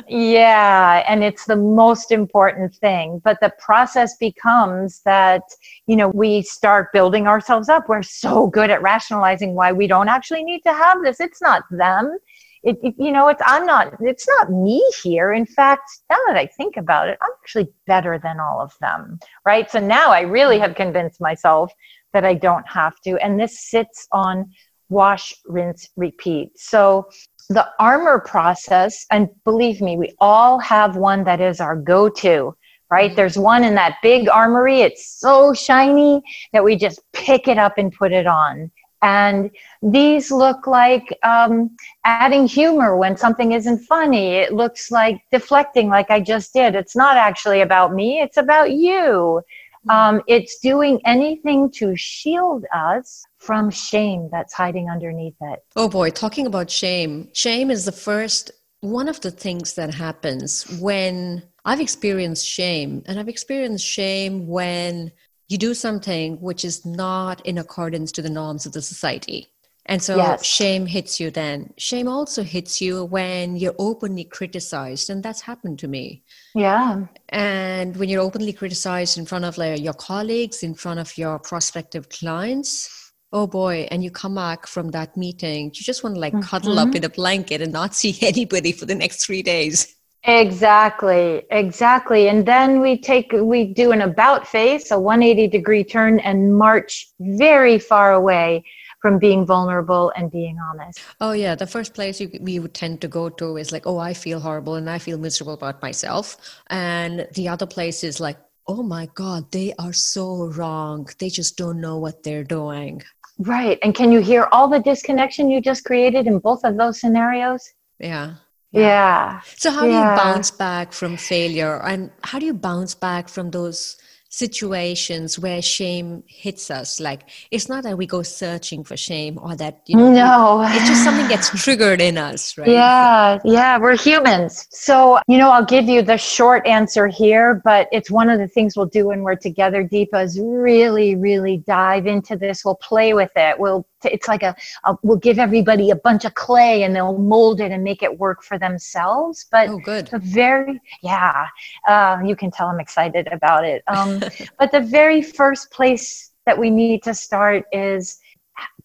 yeah, 0.08 1.04
and 1.08 1.22
it's 1.22 1.44
the 1.44 1.56
most 1.56 2.10
important 2.10 2.74
thing. 2.74 3.20
But 3.22 3.38
the 3.40 3.52
process 3.58 4.16
becomes 4.16 5.00
that, 5.04 5.42
you 5.86 5.96
know, 5.96 6.08
we 6.08 6.42
start 6.42 6.92
building 6.92 7.26
ourselves 7.26 7.68
up. 7.68 7.88
We're 7.88 8.02
so 8.02 8.46
good 8.46 8.70
at 8.70 8.82
rationalizing 8.82 9.54
why 9.54 9.72
we 9.72 9.86
don't 9.86 10.08
actually 10.08 10.44
need 10.44 10.62
to 10.62 10.72
have 10.72 11.02
this. 11.02 11.20
It's 11.20 11.42
not 11.42 11.64
them. 11.70 12.18
It, 12.62 12.78
it, 12.82 12.94
you 12.98 13.10
know 13.12 13.28
it's 13.28 13.42
i'm 13.46 13.64
not 13.64 13.94
it's 14.00 14.28
not 14.28 14.50
me 14.50 14.84
here. 15.02 15.32
In 15.32 15.46
fact 15.46 15.88
now 16.10 16.18
that 16.26 16.36
i 16.36 16.46
think 16.46 16.76
about 16.76 17.08
it 17.08 17.18
i'm 17.22 17.30
actually 17.42 17.68
better 17.86 18.18
than 18.18 18.38
all 18.40 18.60
of 18.60 18.72
them 18.80 19.18
right? 19.44 19.70
So 19.70 19.80
now 19.80 20.10
i 20.10 20.20
really 20.20 20.58
have 20.58 20.74
convinced 20.74 21.20
myself 21.20 21.72
that 22.12 22.24
i 22.24 22.34
don't 22.34 22.68
have 22.68 22.94
to. 23.04 23.16
And 23.18 23.38
this 23.38 23.68
sits 23.70 24.06
on 24.12 24.50
wash 24.88 25.34
rinse 25.46 25.88
repeat. 25.96 26.58
So 26.58 27.08
the 27.48 27.68
armor 27.78 28.20
process 28.20 29.06
and 29.10 29.28
believe 29.44 29.80
me 29.80 29.96
we 29.96 30.14
all 30.18 30.58
have 30.58 30.96
one 30.96 31.24
that 31.24 31.40
is 31.40 31.60
our 31.60 31.76
go-to 31.76 32.54
right? 32.90 33.14
There's 33.14 33.38
one 33.38 33.62
in 33.62 33.76
that 33.76 33.98
big 34.02 34.28
armory. 34.28 34.80
It's 34.80 35.20
so 35.20 35.54
shiny 35.54 36.20
that 36.52 36.64
we 36.64 36.74
just 36.74 37.00
pick 37.12 37.46
it 37.46 37.56
up 37.56 37.78
and 37.78 37.92
put 37.92 38.12
it 38.12 38.26
on 38.26 38.70
and 39.02 39.50
these 39.82 40.30
look 40.30 40.66
like 40.66 41.18
um, 41.22 41.76
adding 42.04 42.46
humor 42.46 42.96
when 42.96 43.16
something 43.16 43.52
isn't 43.52 43.78
funny. 43.78 44.34
It 44.34 44.52
looks 44.52 44.90
like 44.90 45.22
deflecting, 45.32 45.88
like 45.88 46.10
I 46.10 46.20
just 46.20 46.52
did. 46.52 46.74
It's 46.74 46.96
not 46.96 47.16
actually 47.16 47.60
about 47.62 47.94
me, 47.94 48.20
it's 48.20 48.36
about 48.36 48.72
you. 48.72 49.42
Hmm. 49.84 49.90
Um, 49.90 50.22
it's 50.26 50.58
doing 50.58 51.00
anything 51.06 51.70
to 51.72 51.96
shield 51.96 52.66
us 52.74 53.24
from 53.38 53.70
shame 53.70 54.28
that's 54.30 54.52
hiding 54.52 54.90
underneath 54.90 55.36
it. 55.40 55.60
Oh 55.76 55.88
boy, 55.88 56.10
talking 56.10 56.46
about 56.46 56.70
shame. 56.70 57.30
Shame 57.32 57.70
is 57.70 57.86
the 57.86 57.92
first 57.92 58.50
one 58.80 59.08
of 59.08 59.20
the 59.20 59.30
things 59.30 59.74
that 59.74 59.94
happens 59.94 60.64
when 60.80 61.42
I've 61.64 61.80
experienced 61.80 62.46
shame, 62.46 63.02
and 63.06 63.18
I've 63.18 63.28
experienced 63.28 63.86
shame 63.86 64.46
when 64.46 65.12
you 65.50 65.58
do 65.58 65.74
something 65.74 66.40
which 66.40 66.64
is 66.64 66.86
not 66.86 67.44
in 67.44 67.58
accordance 67.58 68.12
to 68.12 68.22
the 68.22 68.30
norms 68.30 68.66
of 68.66 68.72
the 68.72 68.80
society. 68.80 69.48
And 69.86 70.00
so 70.00 70.16
yes. 70.16 70.44
shame 70.44 70.86
hits 70.86 71.18
you 71.18 71.32
then. 71.32 71.72
Shame 71.76 72.06
also 72.06 72.44
hits 72.44 72.80
you 72.80 73.04
when 73.06 73.56
you're 73.56 73.74
openly 73.76 74.22
criticized. 74.22 75.10
And 75.10 75.22
that's 75.24 75.40
happened 75.40 75.80
to 75.80 75.88
me. 75.88 76.22
Yeah. 76.54 77.06
And 77.30 77.96
when 77.96 78.08
you're 78.08 78.22
openly 78.22 78.52
criticized 78.52 79.18
in 79.18 79.26
front 79.26 79.44
of 79.44 79.58
like 79.58 79.80
your 79.80 79.94
colleagues, 79.94 80.62
in 80.62 80.74
front 80.74 81.00
of 81.00 81.18
your 81.18 81.40
prospective 81.40 82.08
clients, 82.08 83.12
oh 83.32 83.48
boy, 83.48 83.88
and 83.90 84.04
you 84.04 84.12
come 84.12 84.36
back 84.36 84.68
from 84.68 84.90
that 84.92 85.16
meeting, 85.16 85.66
you 85.74 85.82
just 85.82 86.04
want 86.04 86.14
to 86.14 86.20
like 86.20 86.34
mm-hmm. 86.34 86.48
cuddle 86.48 86.78
up 86.78 86.94
in 86.94 87.02
a 87.02 87.08
blanket 87.08 87.60
and 87.60 87.72
not 87.72 87.96
see 87.96 88.16
anybody 88.22 88.70
for 88.70 88.86
the 88.86 88.94
next 88.94 89.24
three 89.24 89.42
days. 89.42 89.96
Exactly, 90.24 91.42
exactly. 91.50 92.28
And 92.28 92.44
then 92.44 92.80
we 92.80 92.98
take, 92.98 93.32
we 93.32 93.64
do 93.72 93.92
an 93.92 94.02
about 94.02 94.46
face, 94.46 94.90
a 94.90 95.00
180 95.00 95.48
degree 95.48 95.82
turn, 95.82 96.20
and 96.20 96.54
march 96.54 97.08
very 97.20 97.78
far 97.78 98.12
away 98.12 98.64
from 99.00 99.18
being 99.18 99.46
vulnerable 99.46 100.12
and 100.16 100.30
being 100.30 100.58
honest. 100.58 101.00
Oh, 101.20 101.32
yeah. 101.32 101.54
The 101.54 101.66
first 101.66 101.94
place 101.94 102.20
you, 102.20 102.30
we 102.40 102.58
would 102.58 102.74
tend 102.74 103.00
to 103.00 103.08
go 103.08 103.30
to 103.30 103.56
is 103.56 103.72
like, 103.72 103.86
oh, 103.86 103.98
I 103.98 104.12
feel 104.12 104.40
horrible 104.40 104.74
and 104.74 104.90
I 104.90 104.98
feel 104.98 105.16
miserable 105.16 105.54
about 105.54 105.80
myself. 105.80 106.36
And 106.68 107.26
the 107.34 107.48
other 107.48 107.66
place 107.66 108.04
is 108.04 108.20
like, 108.20 108.36
oh 108.66 108.82
my 108.82 109.08
God, 109.14 109.50
they 109.52 109.72
are 109.78 109.94
so 109.94 110.46
wrong. 110.48 111.08
They 111.18 111.30
just 111.30 111.56
don't 111.56 111.80
know 111.80 111.96
what 111.96 112.22
they're 112.22 112.44
doing. 112.44 113.02
Right. 113.38 113.78
And 113.82 113.94
can 113.94 114.12
you 114.12 114.20
hear 114.20 114.48
all 114.52 114.68
the 114.68 114.80
disconnection 114.80 115.50
you 115.50 115.62
just 115.62 115.84
created 115.84 116.26
in 116.26 116.38
both 116.38 116.62
of 116.62 116.76
those 116.76 117.00
scenarios? 117.00 117.72
Yeah. 117.98 118.34
Yeah. 118.72 118.82
yeah. 118.82 119.40
So 119.56 119.70
how 119.70 119.84
yeah. 119.84 119.90
do 119.90 120.10
you 120.10 120.16
bounce 120.16 120.50
back 120.50 120.92
from 120.92 121.16
failure? 121.16 121.80
And 121.82 122.10
how 122.22 122.38
do 122.38 122.46
you 122.46 122.54
bounce 122.54 122.94
back 122.94 123.28
from 123.28 123.50
those 123.50 123.96
situations 124.32 125.40
where 125.40 125.60
shame 125.60 126.22
hits 126.28 126.70
us? 126.70 127.00
Like 127.00 127.28
it's 127.50 127.68
not 127.68 127.82
that 127.82 127.98
we 127.98 128.06
go 128.06 128.22
searching 128.22 128.84
for 128.84 128.96
shame 128.96 129.38
or 129.42 129.56
that 129.56 129.82
you 129.86 129.96
know 129.96 130.12
no. 130.12 130.62
it's 130.62 130.88
just 130.88 131.02
something 131.02 131.26
gets 131.26 131.50
triggered 131.64 132.00
in 132.00 132.16
us 132.16 132.56
right? 132.56 132.68
Yeah. 132.68 133.40
Yeah 133.44 133.78
we're 133.78 133.96
humans. 133.96 134.68
So 134.70 135.18
you 135.26 135.36
know 135.36 135.50
i'll 135.50 135.64
give 135.64 135.86
you 135.86 136.00
the 136.00 136.16
short 136.16 136.64
answer 136.64 137.08
here 137.08 137.60
but 137.64 137.88
it's 137.90 138.08
one 138.08 138.30
of 138.30 138.38
the 138.38 138.46
things 138.46 138.76
we'll 138.76 138.86
do 138.86 139.08
when 139.08 139.22
we're 139.22 139.34
together 139.34 139.82
deepa 139.82 140.24
is 140.24 140.38
really 140.40 141.16
really 141.16 141.56
dive 141.66 142.06
into 142.06 142.36
this. 142.36 142.64
We'll 142.64 142.76
play 142.76 143.14
with 143.14 143.32
it. 143.34 143.58
We'll 143.58 143.84
it's 144.04 144.28
like 144.28 144.42
a, 144.42 144.54
a, 144.84 144.96
we'll 145.02 145.16
give 145.16 145.38
everybody 145.38 145.90
a 145.90 145.96
bunch 145.96 146.24
of 146.24 146.34
clay 146.34 146.82
and 146.82 146.94
they'll 146.94 147.18
mold 147.18 147.60
it 147.60 147.72
and 147.72 147.82
make 147.82 148.02
it 148.02 148.18
work 148.18 148.42
for 148.42 148.58
themselves. 148.58 149.46
But 149.50 149.68
oh 149.68 149.78
good. 149.78 150.06
the 150.08 150.18
very 150.18 150.80
yeah 151.02 151.46
uh, 151.88 152.18
you 152.24 152.36
can 152.36 152.50
tell 152.50 152.68
i'm 152.68 152.80
excited 152.80 153.28
about 153.32 153.64
it. 153.64 153.82
Um, 153.86 154.22
but 154.58 154.72
the 154.72 154.80
very 154.80 155.22
first 155.22 155.70
place 155.70 156.30
that 156.46 156.58
we 156.58 156.70
need 156.70 157.02
to 157.02 157.14
start 157.14 157.64
is 157.72 158.19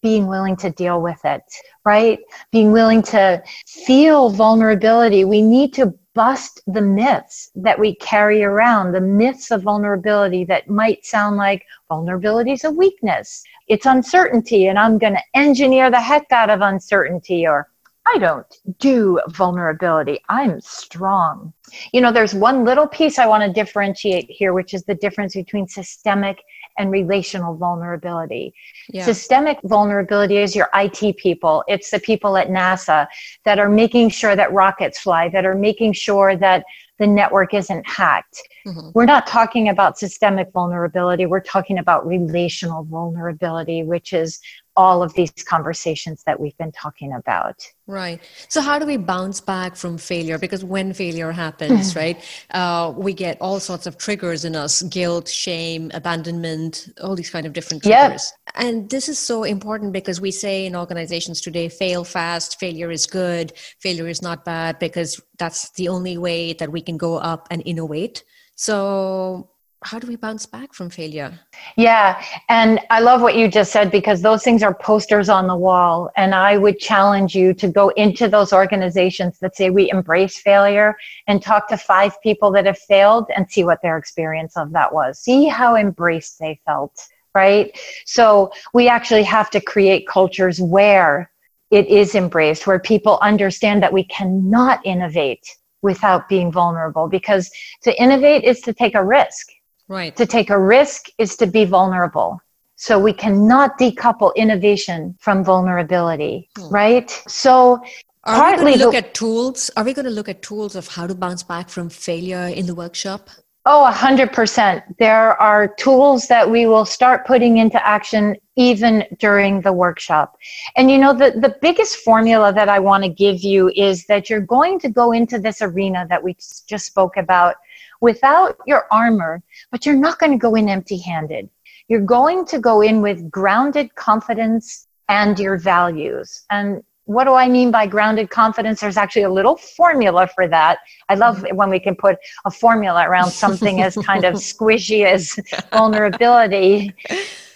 being 0.05 0.27
willing 0.27 0.55
to 0.55 0.69
deal 0.83 1.01
with 1.01 1.21
it 1.35 1.43
right 1.83 2.19
being 2.51 2.71
willing 2.71 3.01
to 3.01 3.41
feel 3.87 4.29
vulnerability 4.29 5.25
we 5.25 5.41
need 5.41 5.73
to 5.73 5.93
bust 6.15 6.61
the 6.65 6.81
myths 6.81 7.51
that 7.55 7.77
we 7.77 7.93
carry 7.95 8.41
around, 8.41 8.93
the 8.93 9.01
myths 9.01 9.51
of 9.51 9.61
vulnerability 9.61 10.45
that 10.45 10.67
might 10.67 11.05
sound 11.05 11.35
like 11.35 11.63
vulnerability 11.89 12.53
is 12.53 12.63
a 12.63 12.71
weakness. 12.71 13.43
It's 13.67 13.85
uncertainty, 13.85 14.67
and 14.67 14.79
I'm 14.79 14.97
going 14.97 15.13
to 15.13 15.23
engineer 15.35 15.91
the 15.91 15.99
heck 15.99 16.31
out 16.31 16.49
of 16.49 16.61
uncertainty, 16.61 17.45
or 17.45 17.69
I 18.07 18.17
don't 18.17 18.47
do 18.79 19.19
vulnerability. 19.29 20.19
I'm 20.29 20.61
strong. 20.61 21.51
You 21.91 22.01
know, 22.01 22.11
there's 22.11 22.33
one 22.33 22.63
little 22.63 22.87
piece 22.87 23.19
I 23.19 23.27
want 23.27 23.43
to 23.43 23.51
differentiate 23.51 24.29
here, 24.29 24.53
which 24.53 24.73
is 24.73 24.83
the 24.83 24.95
difference 24.95 25.35
between 25.35 25.67
systemic 25.67 26.41
and 26.77 26.91
relational 26.91 27.55
vulnerability. 27.55 28.53
Yeah. 28.89 29.05
Systemic 29.05 29.59
vulnerability 29.63 30.37
is 30.37 30.55
your 30.55 30.69
IT 30.73 31.17
people, 31.17 31.63
it's 31.67 31.91
the 31.91 31.99
people 31.99 32.37
at 32.37 32.49
NASA 32.49 33.07
that 33.43 33.59
are 33.59 33.69
making 33.69 34.09
sure 34.09 34.35
that 34.35 34.51
rockets 34.51 34.99
fly, 34.99 35.29
that 35.29 35.45
are 35.45 35.55
making 35.55 35.93
sure 35.93 36.35
that 36.35 36.65
the 36.97 37.07
network 37.07 37.53
isn't 37.53 37.85
hacked. 37.87 38.41
Mm-hmm. 38.65 38.89
We're 38.93 39.05
not 39.05 39.27
talking 39.27 39.69
about 39.69 39.97
systemic 39.97 40.51
vulnerability, 40.51 41.25
we're 41.25 41.41
talking 41.41 41.77
about 41.77 42.07
relational 42.07 42.83
vulnerability, 42.83 43.83
which 43.83 44.13
is 44.13 44.39
all 44.75 45.01
of 45.01 45.13
these 45.13 45.31
conversations 45.47 46.23
that 46.25 46.39
we've 46.39 46.57
been 46.57 46.71
talking 46.71 47.13
about. 47.13 47.65
Right. 47.87 48.19
So, 48.49 48.61
how 48.61 48.79
do 48.79 48.85
we 48.85 48.97
bounce 48.97 49.39
back 49.39 49.75
from 49.75 49.97
failure? 49.97 50.37
Because 50.37 50.63
when 50.63 50.93
failure 50.93 51.31
happens, 51.31 51.89
mm-hmm. 51.89 51.99
right, 51.99 52.45
uh, 52.51 52.93
we 52.95 53.13
get 53.13 53.37
all 53.39 53.59
sorts 53.59 53.85
of 53.85 53.97
triggers 53.97 54.43
in 54.43 54.55
us 54.55 54.81
guilt, 54.83 55.29
shame, 55.29 55.91
abandonment, 55.93 56.89
all 57.01 57.15
these 57.15 57.29
kind 57.29 57.45
of 57.45 57.53
different 57.53 57.83
triggers. 57.83 58.33
Yep. 58.47 58.55
And 58.55 58.89
this 58.89 59.07
is 59.07 59.19
so 59.19 59.43
important 59.43 59.93
because 59.93 60.19
we 60.19 60.31
say 60.31 60.65
in 60.65 60.75
organizations 60.75 61.41
today 61.41 61.69
fail 61.69 62.03
fast, 62.03 62.59
failure 62.59 62.89
is 62.89 63.05
good, 63.05 63.53
failure 63.79 64.07
is 64.07 64.21
not 64.21 64.45
bad, 64.45 64.79
because 64.79 65.21
that's 65.37 65.69
the 65.71 65.87
only 65.89 66.17
way 66.17 66.53
that 66.53 66.71
we 66.71 66.81
can 66.81 66.97
go 66.97 67.17
up 67.17 67.47
and 67.51 67.61
innovate. 67.65 68.23
So, 68.55 69.49
how 69.85 69.99
do 69.99 70.07
we 70.07 70.15
bounce 70.15 70.47
back 70.47 70.73
from 70.73 70.89
failure? 70.89 71.39
Yeah, 71.77 72.21
and 72.49 72.79
I 72.89 73.01
love 73.01 73.21
what 73.21 73.35
you 73.35 73.47
just 73.47 73.71
said 73.71 73.91
because 73.91 74.19
those 74.19 74.43
things 74.43 74.63
are 74.63 74.73
posters 74.73 75.29
on 75.29 75.45
the 75.45 75.55
wall. 75.55 76.09
And 76.17 76.33
I 76.33 76.57
would 76.57 76.79
challenge 76.79 77.35
you 77.35 77.53
to 77.53 77.67
go 77.67 77.89
into 77.89 78.27
those 78.27 78.51
organizations 78.51 79.37
that 79.39 79.55
say 79.55 79.69
we 79.69 79.91
embrace 79.91 80.39
failure 80.39 80.95
and 81.27 81.39
talk 81.39 81.67
to 81.69 81.77
five 81.77 82.19
people 82.21 82.51
that 82.53 82.65
have 82.65 82.79
failed 82.79 83.27
and 83.35 83.49
see 83.49 83.63
what 83.63 83.81
their 83.83 83.97
experience 83.97 84.57
of 84.57 84.71
that 84.71 84.91
was. 84.91 85.19
See 85.19 85.45
how 85.45 85.75
embraced 85.75 86.39
they 86.39 86.59
felt, 86.65 86.99
right? 87.35 87.77
So 88.05 88.51
we 88.73 88.87
actually 88.87 89.23
have 89.23 89.51
to 89.51 89.61
create 89.61 90.07
cultures 90.07 90.59
where 90.59 91.29
it 91.69 91.85
is 91.87 92.15
embraced, 92.15 92.65
where 92.65 92.79
people 92.79 93.19
understand 93.21 93.83
that 93.83 93.93
we 93.93 94.03
cannot 94.05 94.83
innovate 94.83 95.47
without 95.83 96.27
being 96.27 96.51
vulnerable 96.51 97.07
because 97.07 97.51
to 97.83 98.01
innovate 98.01 98.43
is 98.43 98.61
to 98.61 98.73
take 98.73 98.95
a 98.95 99.05
risk 99.05 99.51
Right. 99.87 100.15
To 100.15 100.25
take 100.25 100.49
a 100.49 100.59
risk 100.59 101.07
is 101.17 101.35
to 101.37 101.47
be 101.47 101.65
vulnerable. 101.65 102.39
So 102.75 102.99
we 102.99 103.13
cannot 103.13 103.79
decouple 103.79 104.35
innovation 104.35 105.15
from 105.19 105.43
vulnerability, 105.43 106.49
hmm. 106.57 106.69
right? 106.69 107.09
So 107.27 107.81
are 108.25 108.39
partly 108.39 108.65
we 108.65 108.71
going 108.71 108.79
to 108.79 108.85
look 108.85 108.91
the, 108.93 108.97
at 108.97 109.13
tools? 109.13 109.71
Are 109.77 109.83
we 109.83 109.93
going 109.93 110.05
to 110.05 110.11
look 110.11 110.27
at 110.27 110.41
tools 110.41 110.75
of 110.75 110.87
how 110.87 111.07
to 111.07 111.15
bounce 111.15 111.43
back 111.43 111.69
from 111.69 111.89
failure 111.89 112.47
in 112.47 112.65
the 112.65 112.75
workshop? 112.75 113.29
Oh, 113.67 113.89
100%. 113.91 114.83
There 114.99 115.41
are 115.41 115.67
tools 115.67 116.27
that 116.27 116.49
we 116.49 116.67
will 116.67 116.85
start 116.85 117.25
putting 117.25 117.57
into 117.57 117.83
action 117.85 118.35
even 118.55 119.03
during 119.17 119.61
the 119.61 119.73
workshop. 119.73 120.37
And 120.75 120.91
you 120.91 120.99
know, 120.99 121.13
the, 121.13 121.31
the 121.31 121.55
biggest 121.61 121.97
formula 121.97 122.53
that 122.53 122.69
I 122.69 122.77
want 122.77 123.03
to 123.03 123.09
give 123.09 123.41
you 123.41 123.71
is 123.75 124.05
that 124.05 124.29
you're 124.29 124.39
going 124.39 124.79
to 124.79 124.89
go 124.89 125.13
into 125.13 125.39
this 125.39 125.63
arena 125.63 126.05
that 126.09 126.23
we 126.23 126.35
just 126.67 126.85
spoke 126.85 127.17
about 127.17 127.55
without 128.05 128.55
your 128.67 128.85
armor, 128.91 129.41
but 129.71 129.83
you're 129.83 130.03
not 130.07 130.19
going 130.19 130.31
to 130.31 130.37
go 130.37 130.53
in 130.53 130.69
empty 130.69 130.97
handed. 130.97 131.49
You're 131.87 132.09
going 132.17 132.45
to 132.45 132.59
go 132.59 132.81
in 132.81 133.01
with 133.01 133.31
grounded 133.31 133.95
confidence 133.95 134.87
and 135.09 135.39
your 135.39 135.57
values. 135.57 136.45
And 136.51 136.83
what 137.05 137.23
do 137.23 137.33
I 137.33 137.47
mean 137.49 137.71
by 137.71 137.87
grounded 137.87 138.29
confidence? 138.29 138.79
There's 138.81 138.97
actually 138.97 139.23
a 139.23 139.31
little 139.31 139.57
formula 139.57 140.27
for 140.35 140.47
that. 140.47 140.77
I 141.09 141.15
love 141.15 141.37
mm-hmm. 141.37 141.55
when 141.55 141.69
we 141.71 141.79
can 141.79 141.95
put 141.95 142.17
a 142.45 142.51
formula 142.51 143.07
around 143.09 143.31
something 143.31 143.81
as 143.81 143.95
kind 143.95 144.23
of 144.23 144.33
squishy 144.51 145.03
as 145.05 145.35
vulnerability. 145.71 146.93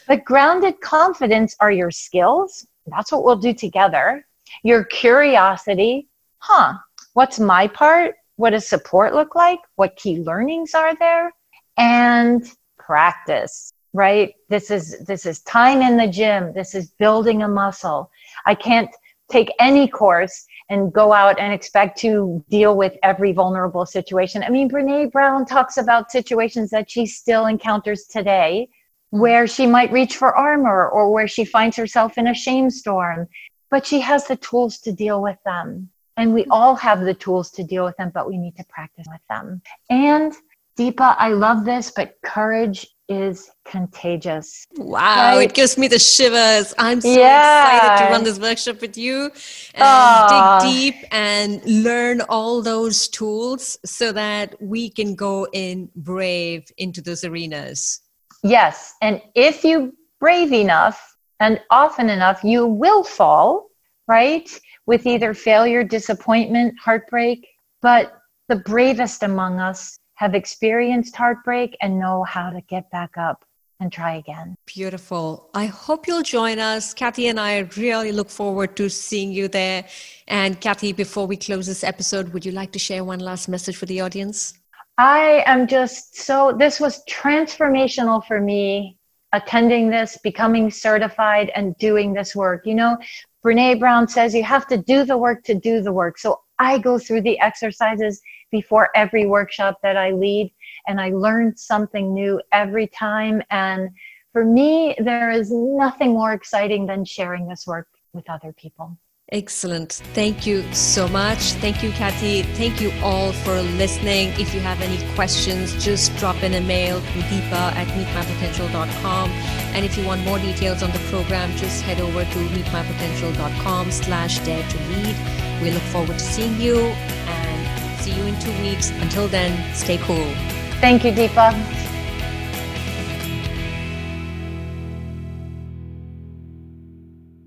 But 0.07 0.25
grounded 0.25 0.81
confidence 0.81 1.55
are 1.59 1.71
your 1.71 1.91
skills. 1.91 2.65
That's 2.87 3.11
what 3.11 3.23
we'll 3.23 3.43
do 3.49 3.53
together. 3.53 4.25
your 4.63 4.83
curiosity, 4.85 6.09
huh, 6.39 6.73
what's 7.13 7.39
my 7.39 7.67
part? 7.67 8.15
What 8.39 8.51
does 8.51 8.65
support 8.65 9.13
look 9.13 9.35
like? 9.35 9.59
What 9.75 9.97
key 9.97 10.21
learnings 10.21 10.73
are 10.73 10.95
there? 10.95 11.33
And 11.75 12.49
practice, 12.77 13.73
right? 13.91 14.33
This 14.47 14.71
is 14.71 14.97
this 14.99 15.25
is 15.25 15.41
time 15.41 15.81
in 15.81 15.97
the 15.97 16.07
gym. 16.07 16.53
This 16.53 16.73
is 16.73 16.91
building 16.91 17.43
a 17.43 17.49
muscle. 17.49 18.09
I 18.45 18.55
can't 18.55 18.89
take 19.29 19.51
any 19.59 19.89
course 19.89 20.45
and 20.69 20.93
go 20.93 21.11
out 21.11 21.37
and 21.37 21.51
expect 21.51 21.99
to 21.99 22.41
deal 22.49 22.77
with 22.77 22.95
every 23.03 23.33
vulnerable 23.33 23.85
situation. 23.85 24.41
I 24.41 24.49
mean, 24.51 24.69
Brene 24.69 25.11
Brown 25.11 25.45
talks 25.45 25.75
about 25.75 26.09
situations 26.09 26.69
that 26.69 26.89
she 26.89 27.07
still 27.07 27.45
encounters 27.47 28.05
today 28.05 28.69
where 29.09 29.47
she 29.47 29.67
might 29.67 29.91
reach 29.91 30.15
for 30.15 30.33
armor 30.33 30.87
or 30.87 31.11
where 31.11 31.27
she 31.27 31.43
finds 31.43 31.75
herself 31.75 32.17
in 32.17 32.27
a 32.27 32.33
shame 32.33 32.69
storm, 32.69 33.27
but 33.69 33.85
she 33.85 33.99
has 33.99 34.27
the 34.27 34.37
tools 34.37 34.77
to 34.77 34.93
deal 34.93 35.21
with 35.21 35.39
them. 35.43 35.89
And 36.19 36.33
we 36.33 36.45
all 36.51 36.75
have 36.75 36.99
the 37.01 37.13
tools 37.13 37.49
to 37.51 37.63
deal 37.63 37.85
with 37.85 37.95
them, 37.95 38.11
but 38.13 38.27
we 38.27 38.37
need 38.37 38.57
to 38.57 38.65
practice 38.65 39.07
with 39.09 39.21
them. 39.29 39.61
And 39.89 40.33
Deepa, 40.77 41.15
I 41.17 41.29
love 41.29 41.63
this, 41.63 41.91
but 41.95 42.15
courage 42.23 42.85
is 43.07 43.49
contagious. 43.65 44.67
Wow, 44.75 45.37
right? 45.37 45.49
it 45.49 45.53
gives 45.53 45.77
me 45.77 45.87
the 45.87 45.97
shivers. 45.97 46.73
I'm 46.77 46.99
so 46.99 47.07
yeah. 47.07 47.77
excited 47.77 48.05
to 48.05 48.11
run 48.11 48.23
this 48.25 48.37
workshop 48.37 48.81
with 48.81 48.97
you 48.97 49.23
and 49.23 49.31
dig 49.31 49.81
ah. 49.81 50.59
deep 50.61 50.95
and 51.11 51.63
learn 51.65 52.19
all 52.27 52.61
those 52.61 53.07
tools 53.07 53.77
so 53.85 54.11
that 54.11 54.61
we 54.61 54.89
can 54.89 55.15
go 55.15 55.47
in 55.53 55.89
brave 55.95 56.69
into 56.77 57.01
those 57.01 57.23
arenas. 57.23 58.01
Yes. 58.43 58.93
And 59.01 59.21
if 59.35 59.63
you 59.63 59.95
brave 60.19 60.51
enough 60.51 61.17
and 61.39 61.61
often 61.69 62.09
enough, 62.09 62.43
you 62.43 62.65
will 62.65 63.05
fall, 63.05 63.68
right? 64.09 64.49
With 64.87 65.05
either 65.05 65.33
failure, 65.33 65.83
disappointment, 65.83 66.73
heartbreak. 66.83 67.47
But 67.81 68.11
the 68.49 68.57
bravest 68.57 69.23
among 69.23 69.59
us 69.59 69.99
have 70.15 70.35
experienced 70.35 71.15
heartbreak 71.15 71.77
and 71.81 71.97
know 71.97 72.23
how 72.23 72.49
to 72.49 72.59
get 72.61 72.91
back 72.91 73.17
up 73.17 73.45
and 73.79 73.93
try 73.93 74.15
again. 74.15 74.57
Beautiful. 74.65 75.49
I 75.53 75.67
hope 75.67 76.07
you'll 76.07 76.23
join 76.23 76.59
us. 76.59 76.93
Kathy 76.93 77.27
and 77.27 77.39
I 77.39 77.59
really 77.77 78.11
look 78.11 78.29
forward 78.29 78.75
to 78.75 78.89
seeing 78.89 79.31
you 79.31 79.47
there. 79.47 79.85
And 80.27 80.59
Kathy, 80.59 80.91
before 80.91 81.25
we 81.25 81.37
close 81.37 81.67
this 81.67 81.85
episode, 81.85 82.33
would 82.33 82.43
you 82.45 82.51
like 82.51 82.73
to 82.73 82.79
share 82.79 83.05
one 83.05 83.19
last 83.19 83.47
message 83.47 83.77
for 83.77 83.85
the 83.85 84.01
audience? 84.01 84.55
I 84.97 85.43
am 85.45 85.65
just 85.67 86.17
so, 86.17 86.51
this 86.51 86.81
was 86.81 87.01
transformational 87.05 88.25
for 88.25 88.41
me 88.41 88.97
attending 89.31 89.89
this, 89.89 90.17
becoming 90.23 90.71
certified, 90.71 91.51
and 91.55 91.77
doing 91.77 92.13
this 92.13 92.35
work. 92.35 92.65
You 92.65 92.75
know, 92.75 92.97
Brene 93.45 93.79
Brown 93.79 94.07
says 94.07 94.35
you 94.35 94.43
have 94.43 94.67
to 94.67 94.77
do 94.77 95.05
the 95.05 95.17
work 95.17 95.43
to 95.45 95.55
do 95.55 95.81
the 95.81 95.93
work. 95.93 96.17
So 96.17 96.41
I 96.59 96.77
go 96.77 96.99
through 96.99 97.21
the 97.21 97.39
exercises 97.39 98.21
before 98.51 98.89
every 98.95 99.25
workshop 99.25 99.77
that 99.83 99.95
I 99.95 100.11
lead, 100.11 100.53
and 100.87 100.99
I 100.99 101.11
learn 101.11 101.55
something 101.55 102.13
new 102.13 102.41
every 102.51 102.87
time. 102.87 103.41
And 103.49 103.89
for 104.33 104.43
me, 104.43 104.95
there 104.99 105.29
is 105.29 105.51
nothing 105.51 106.11
more 106.13 106.33
exciting 106.33 106.85
than 106.85 107.05
sharing 107.05 107.47
this 107.47 107.65
work 107.65 107.87
with 108.13 108.29
other 108.29 108.53
people. 108.53 108.97
Excellent. 109.31 110.01
Thank 110.13 110.47
you 110.47 110.63
so 110.73 111.07
much. 111.07 111.53
Thank 111.61 111.83
you, 111.83 111.91
Kathy. 111.91 112.41
Thank 112.41 112.81
you 112.81 112.91
all 113.03 113.31
for 113.31 113.61
listening. 113.61 114.29
If 114.39 114.55
you 114.55 114.59
have 114.61 114.81
any 114.81 114.97
questions, 115.13 115.83
just 115.83 116.15
drop 116.17 116.41
in 116.41 116.55
a 116.55 116.61
mail 116.61 116.99
to 116.99 117.05
deepa 117.05 117.53
at 117.53 117.87
meetmypotential.com. 117.87 119.29
And 119.73 119.85
if 119.85 119.97
you 119.97 120.05
want 120.05 120.23
more 120.23 120.39
details 120.39 120.83
on 120.83 120.91
the 120.91 120.99
program, 121.09 121.55
just 121.57 121.81
head 121.83 121.99
over 121.99 122.23
to 122.23 122.39
meetmypotential.com 122.53 123.91
slash 123.91 124.39
dare 124.39 124.67
to 124.67 124.77
lead. 124.89 125.15
We 125.61 125.71
look 125.71 125.83
forward 125.83 126.19
to 126.19 126.19
seeing 126.19 126.59
you 126.59 126.77
and 126.79 128.01
see 128.01 128.11
you 128.11 128.23
in 128.23 128.39
two 128.39 128.51
weeks. 128.61 128.91
Until 128.91 129.27
then, 129.27 129.51
stay 129.73 129.97
cool. 129.97 130.33
Thank 130.79 131.03
you, 131.03 131.11
Deepa. 131.11 131.88